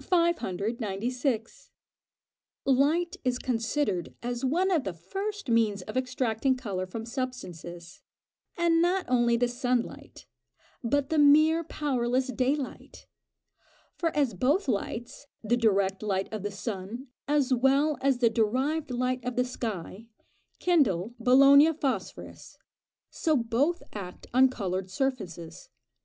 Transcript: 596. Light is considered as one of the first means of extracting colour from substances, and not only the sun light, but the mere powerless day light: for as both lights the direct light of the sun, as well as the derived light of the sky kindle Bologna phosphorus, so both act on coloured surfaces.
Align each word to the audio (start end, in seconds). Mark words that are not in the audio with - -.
596. 0.00 1.72
Light 2.64 3.16
is 3.24 3.40
considered 3.40 4.14
as 4.22 4.44
one 4.44 4.70
of 4.70 4.84
the 4.84 4.92
first 4.92 5.48
means 5.48 5.82
of 5.82 5.96
extracting 5.96 6.54
colour 6.56 6.86
from 6.86 7.04
substances, 7.04 8.02
and 8.56 8.80
not 8.80 9.04
only 9.08 9.36
the 9.36 9.48
sun 9.48 9.82
light, 9.82 10.26
but 10.84 11.10
the 11.10 11.18
mere 11.18 11.64
powerless 11.64 12.28
day 12.28 12.54
light: 12.54 13.08
for 13.96 14.16
as 14.16 14.32
both 14.32 14.68
lights 14.68 15.26
the 15.42 15.56
direct 15.56 16.04
light 16.04 16.32
of 16.32 16.44
the 16.44 16.52
sun, 16.52 17.08
as 17.26 17.52
well 17.52 17.98
as 18.00 18.18
the 18.18 18.30
derived 18.30 18.92
light 18.92 19.24
of 19.24 19.34
the 19.34 19.44
sky 19.44 20.06
kindle 20.60 21.16
Bologna 21.18 21.72
phosphorus, 21.72 22.56
so 23.10 23.36
both 23.36 23.82
act 23.92 24.28
on 24.32 24.48
coloured 24.50 24.88
surfaces. 24.88 25.68